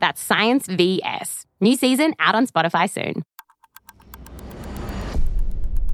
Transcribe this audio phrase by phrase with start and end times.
[0.00, 1.46] That's Science VS.
[1.60, 3.22] New season out on Spotify soon.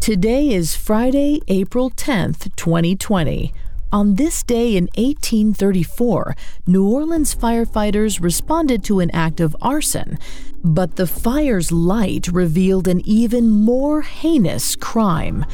[0.00, 3.54] Today is Friday, April 10th, 2020.
[3.92, 6.34] On this day in 1834,
[6.66, 10.18] New Orleans firefighters responded to an act of arson,
[10.64, 15.44] but the fire's light revealed an even more heinous crime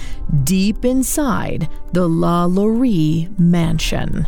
[0.45, 4.27] deep inside the Lalaurie mansion.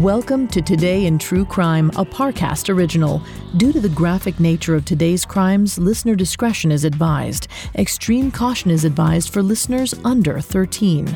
[0.00, 3.22] Welcome to Today in True Crime, a Parcast original.
[3.58, 7.48] Due to the graphic nature of today's crimes, listener discretion is advised.
[7.74, 11.14] Extreme caution is advised for listeners under 13.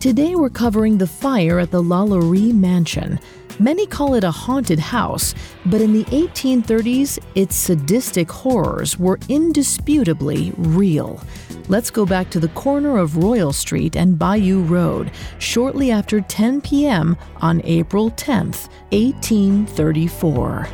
[0.00, 3.20] Today we're covering the fire at the Lalaurie Mansion.
[3.60, 5.32] Many call it a haunted house,
[5.66, 11.22] but in the 1830s, its sadistic horrors were indisputably real.
[11.68, 16.60] Let's go back to the corner of Royal Street and Bayou Road shortly after 10
[16.60, 17.16] p.m.
[17.38, 18.52] on April 10,
[18.92, 20.68] 1834.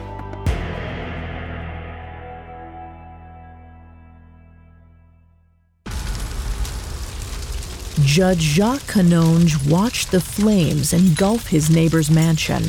[8.04, 12.64] Judge Jacques Canonge watched the flames engulf his neighbor's mansion.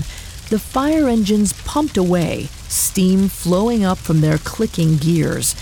[0.49, 5.55] The fire engines pumped away, steam flowing up from their clicking gears.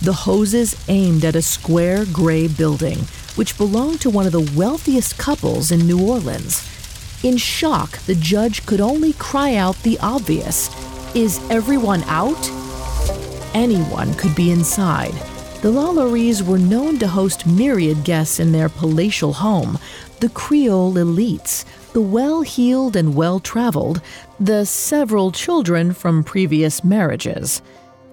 [0.00, 2.98] The hoses aimed at a square gray building,
[3.34, 6.64] which belonged to one of the wealthiest couples in New Orleans.
[7.24, 10.70] In shock, the judge could only cry out the obvious
[11.16, 12.38] Is everyone out?
[13.54, 15.14] Anyone could be inside.
[15.62, 19.78] The Lalauries were known to host myriad guests in their palatial home
[20.20, 24.00] the Creole elites, the well heeled and well traveled,
[24.38, 27.62] the several children from previous marriages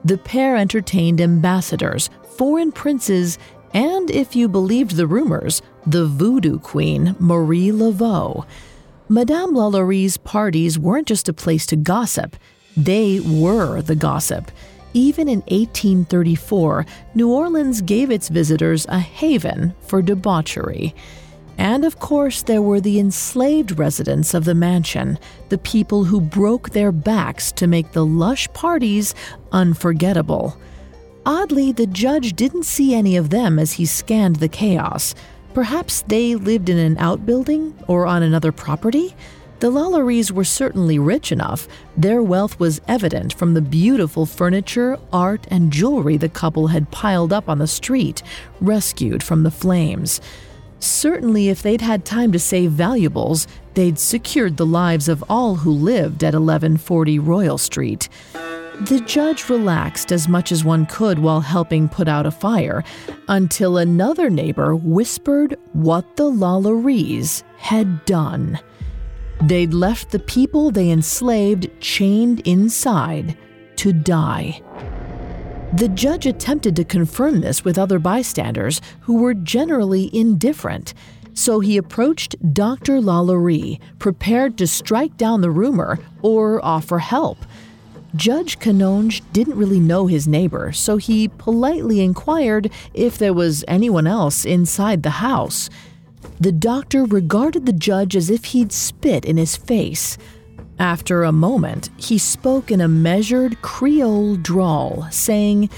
[0.05, 3.39] the pair entertained ambassadors, foreign princes,
[3.73, 8.45] and, if you believed the rumors, the voodoo queen, Marie Laveau.
[9.09, 12.37] Madame Laurie's parties weren't just a place to gossip,
[12.77, 14.51] they were the gossip.
[14.93, 16.85] Even in 1834,
[17.15, 20.95] New Orleans gave its visitors a haven for debauchery.
[21.57, 25.17] And of course, there were the enslaved residents of the mansion,
[25.49, 29.15] the people who broke their backs to make the lush parties
[29.51, 30.57] unforgettable.
[31.25, 35.15] Oddly, the judge didn't see any of them as he scanned the chaos.
[35.53, 39.15] Perhaps they lived in an outbuilding or on another property?
[39.59, 41.67] The La were certainly rich enough.
[41.95, 47.31] Their wealth was evident from the beautiful furniture, art, and jewelry the couple had piled
[47.31, 48.21] up on the street,
[48.59, 50.19] rescued from the flames.
[50.79, 55.71] Certainly, if they'd had time to save valuables, they'd secured the lives of all who
[55.71, 58.09] lived at 1140 Royal Street.
[58.81, 62.83] The judge relaxed as much as one could while helping put out a fire
[63.29, 68.59] until another neighbor whispered what the Lalauries had done.
[69.41, 73.37] They'd left the people they enslaved chained inside
[73.77, 74.61] to die.
[75.73, 80.93] The judge attempted to confirm this with other bystanders who were generally indifferent.
[81.33, 83.01] So he approached Dr.
[83.01, 87.39] Lalaurie, prepared to strike down the rumor or offer help.
[88.15, 94.07] Judge Canonge didn't really know his neighbor, so he politely inquired if there was anyone
[94.07, 95.69] else inside the house.
[96.39, 100.17] The doctor regarded the judge as if he'd spit in his face.
[100.79, 105.69] After a moment, he spoke in a measured Creole drawl, saying,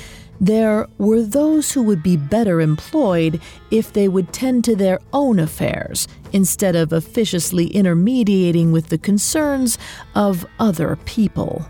[0.41, 5.37] There were those who would be better employed if they would tend to their own
[5.37, 9.77] affairs instead of officiously intermediating with the concerns
[10.15, 11.63] of other people.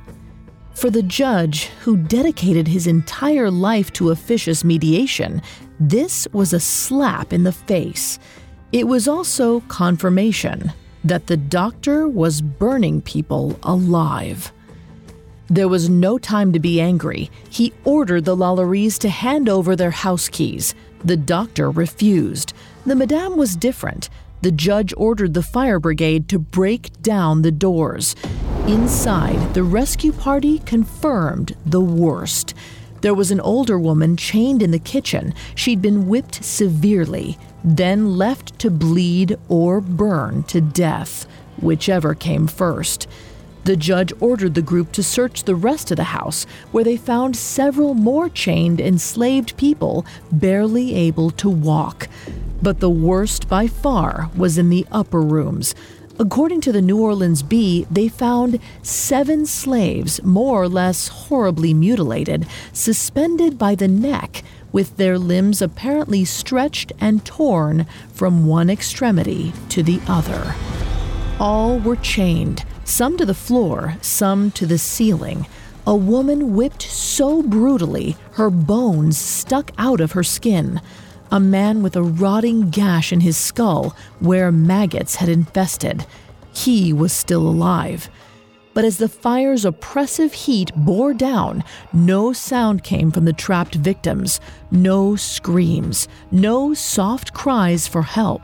[0.73, 5.41] For the judge, who dedicated his entire life to officious mediation,
[5.79, 8.19] this was a slap in the face.
[8.71, 10.71] It was also confirmation
[11.03, 14.51] that the doctor was burning people alive.
[15.49, 17.31] There was no time to be angry.
[17.49, 20.75] He ordered the La to hand over their house keys.
[21.03, 22.53] The doctor refused.
[22.85, 24.09] The madame was different.
[24.41, 28.15] The judge ordered the fire brigade to break down the doors.
[28.67, 32.53] Inside, the rescue party confirmed the worst.
[33.07, 35.33] There was an older woman chained in the kitchen.
[35.55, 41.25] She'd been whipped severely, then left to bleed or burn to death,
[41.61, 43.07] whichever came first.
[43.63, 47.37] The judge ordered the group to search the rest of the house, where they found
[47.37, 52.09] several more chained, enslaved people barely able to walk.
[52.61, 55.75] But the worst by far was in the upper rooms.
[56.19, 62.47] According to the New Orleans Bee, they found seven slaves, more or less horribly mutilated,
[62.73, 69.83] suspended by the neck, with their limbs apparently stretched and torn from one extremity to
[69.83, 70.55] the other.
[71.39, 75.45] All were chained, some to the floor, some to the ceiling.
[75.85, 80.81] A woman whipped so brutally her bones stuck out of her skin.
[81.31, 86.05] A man with a rotting gash in his skull where maggots had infested.
[86.53, 88.09] He was still alive.
[88.73, 94.39] But as the fire's oppressive heat bore down, no sound came from the trapped victims,
[94.71, 98.43] no screams, no soft cries for help.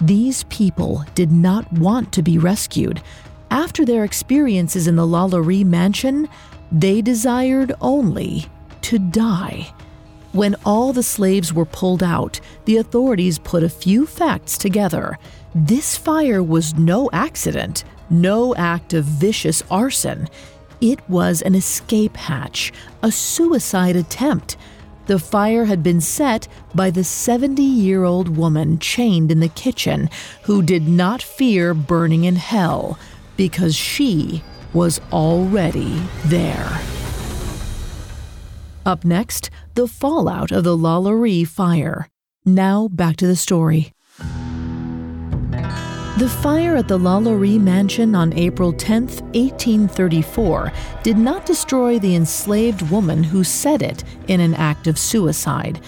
[0.00, 3.02] These people did not want to be rescued.
[3.50, 6.28] After their experiences in the Lalaurie mansion,
[6.70, 8.46] they desired only
[8.82, 9.72] to die.
[10.34, 15.16] When all the slaves were pulled out, the authorities put a few facts together.
[15.54, 20.28] This fire was no accident, no act of vicious arson.
[20.80, 24.56] It was an escape hatch, a suicide attempt.
[25.06, 30.10] The fire had been set by the 70 year old woman chained in the kitchen
[30.42, 32.98] who did not fear burning in hell
[33.36, 34.42] because she
[34.72, 36.80] was already there.
[38.84, 42.08] Up next, the fallout of the Lalaurie fire.
[42.44, 43.92] Now back to the story.
[46.16, 50.72] The fire at the Lalaurie mansion on April 10, 1834,
[51.02, 55.80] did not destroy the enslaved woman who set it in an act of suicide,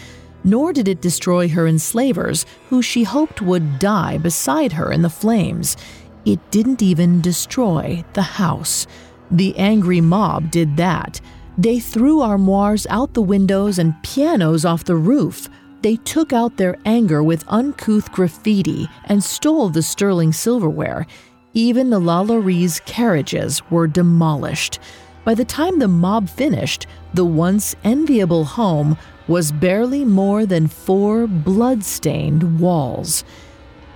[0.42, 5.08] nor did it destroy her enslavers, who she hoped would die beside her in the
[5.10, 5.76] flames.
[6.24, 8.88] It didn't even destroy the house.
[9.30, 11.20] The angry mob did that.
[11.58, 15.48] They threw armoires out the windows and pianos off the roof.
[15.80, 21.06] They took out their anger with uncouth graffiti and stole the sterling silverware.
[21.54, 24.78] Even the Lalaurie's carriages were demolished.
[25.24, 31.26] By the time the mob finished, the once enviable home was barely more than four
[31.26, 33.24] blood-stained walls.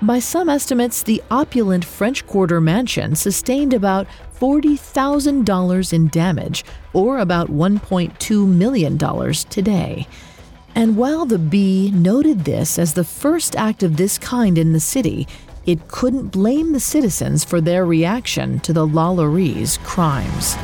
[0.03, 4.07] By some estimates, the opulent French Quarter mansion sustained about
[4.39, 6.65] $40,000 in damage,
[6.95, 8.97] or about $1.2 million
[9.51, 10.07] today.
[10.75, 14.81] And while the Bee noted this as the first act of this kind in the
[14.81, 15.29] city,
[15.67, 20.57] it couldn't blame the citizens for their reaction to the Lalaurie's crimes.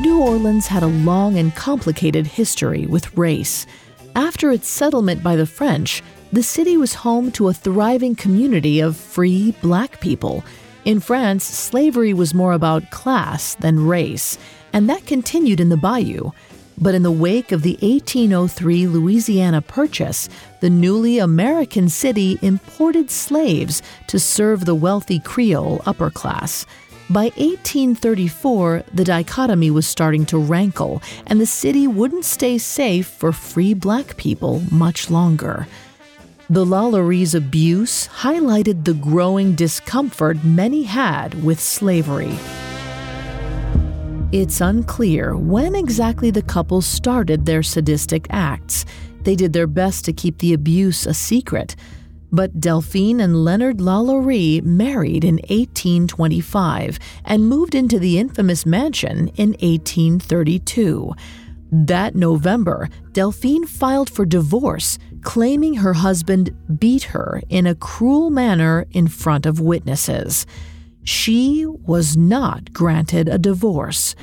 [0.00, 3.66] New Orleans had a long and complicated history with race.
[4.14, 6.02] After its settlement by the French,
[6.32, 10.44] the city was home to a thriving community of free black people.
[10.84, 14.38] In France, slavery was more about class than race,
[14.72, 16.30] and that continued in the Bayou.
[16.78, 20.28] But in the wake of the 1803 Louisiana Purchase,
[20.60, 26.66] the newly American city imported slaves to serve the wealthy Creole upper class.
[27.08, 33.32] By 1834, the dichotomy was starting to rankle, and the city wouldn't stay safe for
[33.32, 35.66] free black people much longer.
[36.48, 42.38] The Lalaurie's abuse highlighted the growing discomfort many had with slavery.
[44.30, 48.84] It's unclear when exactly the couple started their sadistic acts.
[49.22, 51.74] They did their best to keep the abuse a secret.
[52.30, 59.50] But Delphine and Leonard Lalaurie married in 1825 and moved into the infamous mansion in
[59.58, 61.12] 1832.
[61.84, 68.86] That November, Delphine filed for divorce, claiming her husband beat her in a cruel manner
[68.92, 70.46] in front of witnesses.
[71.04, 74.14] She was not granted a divorce.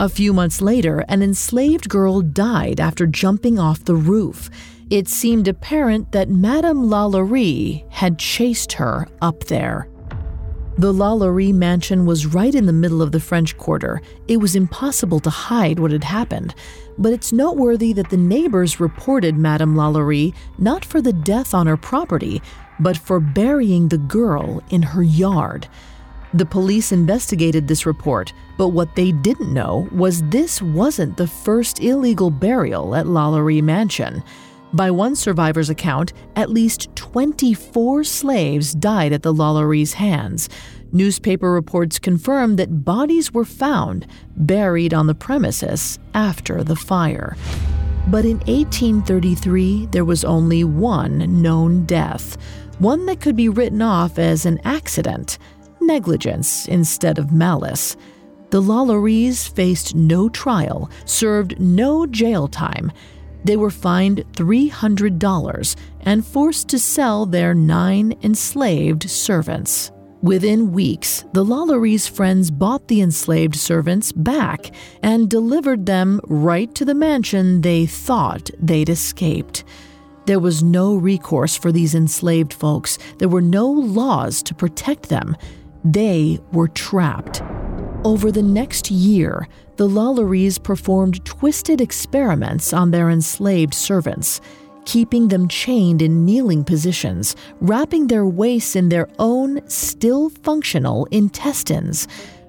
[0.00, 4.48] A few months later, an enslaved girl died after jumping off the roof.
[4.88, 9.86] It seemed apparent that Madame Lalaurie had chased her up there.
[10.78, 14.02] The Lalaurie mansion was right in the middle of the French Quarter.
[14.28, 16.54] It was impossible to hide what had happened,
[16.98, 21.78] but it's noteworthy that the neighbors reported Madame Lalaurie not for the death on her
[21.78, 22.42] property,
[22.78, 25.66] but for burying the girl in her yard.
[26.34, 31.80] The police investigated this report, but what they didn't know was this wasn't the first
[31.80, 34.22] illegal burial at Lalaurie Mansion.
[34.76, 40.50] By one survivor's account, at least 24 slaves died at the Lalauries' hands.
[40.92, 44.06] Newspaper reports confirm that bodies were found
[44.36, 47.38] buried on the premises after the fire.
[48.08, 52.36] But in 1833, there was only one known death,
[52.78, 55.38] one that could be written off as an accident,
[55.80, 57.96] negligence instead of malice.
[58.50, 62.92] The Lalauries faced no trial, served no jail time.
[63.46, 69.92] They were fined $300 and forced to sell their nine enslaved servants.
[70.20, 76.84] Within weeks, the Lalauries' friends bought the enslaved servants back and delivered them right to
[76.84, 79.62] the mansion they thought they'd escaped.
[80.24, 82.98] There was no recourse for these enslaved folks.
[83.18, 85.36] There were no laws to protect them.
[85.84, 87.42] They were trapped.
[88.06, 89.48] Over the next year,
[89.78, 94.40] the Lalauries performed twisted experiments on their enslaved servants,
[94.84, 102.06] keeping them chained in kneeling positions, wrapping their waists in their own still functional intestines,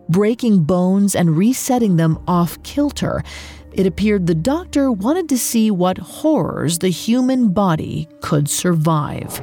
[0.10, 3.24] breaking bones and resetting them off kilter.
[3.74, 9.42] It appeared the doctor wanted to see what horrors the human body could survive.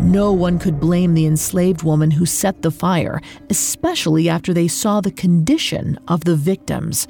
[0.00, 5.00] No one could blame the enslaved woman who set the fire, especially after they saw
[5.00, 7.08] the condition of the victims.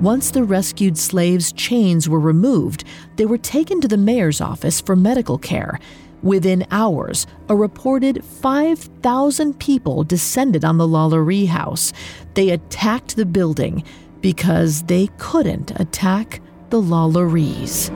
[0.00, 2.84] Once the rescued slaves' chains were removed,
[3.16, 5.78] they were taken to the mayor's office for medical care.
[6.22, 11.92] Within hours, a reported 5,000 people descended on the Lalaurie house.
[12.34, 13.82] They attacked the building
[14.20, 17.90] because they couldn't attack the Lalauries.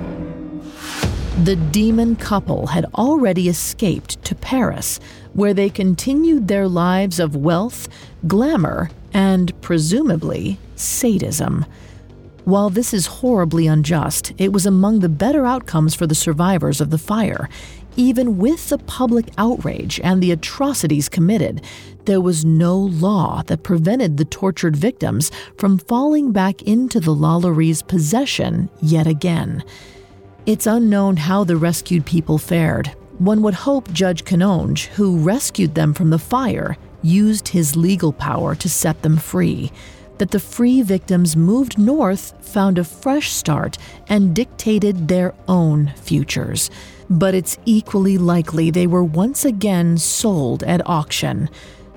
[1.44, 4.98] The demon couple had already escaped to Paris,
[5.34, 7.88] where they continued their lives of wealth,
[8.26, 11.66] glamour, and presumably sadism.
[12.44, 16.88] While this is horribly unjust, it was among the better outcomes for the survivors of
[16.88, 17.50] the fire.
[17.96, 21.60] Even with the public outrage and the atrocities committed,
[22.06, 27.86] there was no law that prevented the tortured victims from falling back into the Lalauries'
[27.86, 29.62] possession yet again.
[30.46, 32.94] It's unknown how the rescued people fared.
[33.18, 38.54] One would hope Judge Canonge, who rescued them from the fire, used his legal power
[38.54, 39.72] to set them free.
[40.18, 43.76] That the free victims moved north, found a fresh start,
[44.08, 46.70] and dictated their own futures.
[47.10, 51.50] But it's equally likely they were once again sold at auction,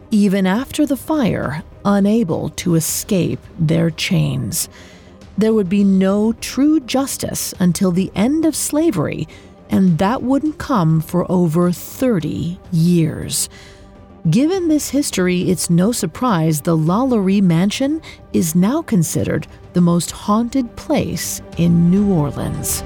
[0.09, 4.69] even after the fire, unable to escape their chains
[5.39, 9.25] there would be no true justice until the end of slavery,
[9.69, 13.47] and that wouldn't come for over 30 years.
[14.29, 18.01] Given this history, it's no surprise the Lalaurie Mansion
[18.33, 22.83] is now considered the most haunted place in New Orleans.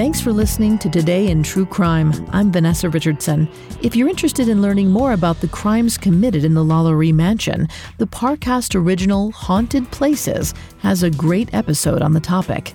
[0.00, 2.10] Thanks for listening to Today in True Crime.
[2.30, 3.46] I'm Vanessa Richardson.
[3.82, 8.06] If you're interested in learning more about the crimes committed in the Lalaurie Mansion, the
[8.06, 12.74] Parcast original Haunted Places has a great episode on the topic.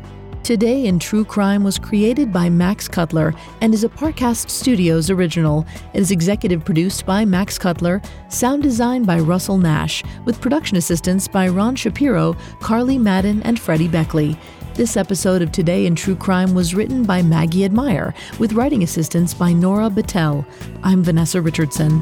[0.43, 5.67] Today in True Crime was created by Max Cutler and is a Parcast Studios original.
[5.93, 11.27] It is executive produced by Max Cutler, sound designed by Russell Nash, with production assistance
[11.27, 14.35] by Ron Shapiro, Carly Madden, and Freddie Beckley.
[14.73, 19.35] This episode of Today in True Crime was written by Maggie Admire, with writing assistance
[19.35, 20.43] by Nora Battelle.
[20.81, 22.01] I'm Vanessa Richardson.